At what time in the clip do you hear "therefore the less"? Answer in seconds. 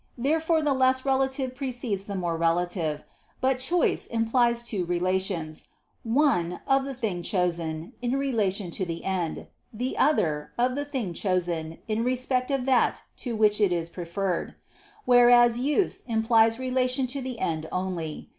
0.17-1.05